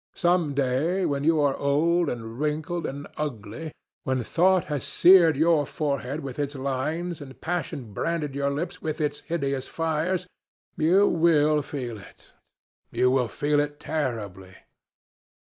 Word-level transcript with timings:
Some 0.15 0.55
day, 0.55 1.05
when 1.05 1.23
you 1.23 1.39
are 1.41 1.55
old 1.57 2.09
and 2.09 2.39
wrinkled 2.39 2.87
and 2.87 3.05
ugly, 3.17 3.71
when 4.03 4.23
thought 4.23 4.63
has 4.63 4.83
seared 4.83 5.37
your 5.37 5.63
forehead 5.67 6.21
with 6.21 6.39
its 6.39 6.55
lines, 6.55 7.21
and 7.21 7.39
passion 7.39 7.93
branded 7.93 8.33
your 8.33 8.49
lips 8.49 8.81
with 8.81 8.99
its 8.99 9.19
hideous 9.19 9.67
fires, 9.67 10.25
you 10.75 11.07
will 11.07 11.61
feel 11.61 11.99
it, 11.99 12.31
you 12.89 13.11
will 13.11 13.27
feel 13.27 13.59
it 13.59 13.79
terribly. 13.79 14.55